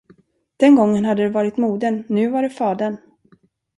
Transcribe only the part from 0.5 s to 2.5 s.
Den gången hade det varit modern, nu var det